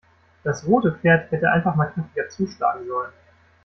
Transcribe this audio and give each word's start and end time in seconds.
Das 0.43 0.65
rote 0.65 0.93
Pferd 0.93 1.29
hätte 1.29 1.51
einfach 1.51 1.75
mal 1.75 1.85
kräftiger 1.85 2.27
zuschlagen 2.27 2.87
sollen. 2.87 3.11